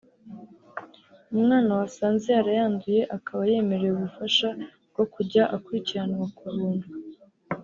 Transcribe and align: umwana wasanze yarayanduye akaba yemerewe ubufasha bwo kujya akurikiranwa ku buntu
umwana 1.33 1.71
wasanze 1.79 2.27
yarayanduye 2.37 3.01
akaba 3.15 3.41
yemerewe 3.51 3.93
ubufasha 3.97 4.47
bwo 4.91 5.05
kujya 5.13 5.43
akurikiranwa 5.55 6.25
ku 6.37 6.45
buntu 6.55 6.87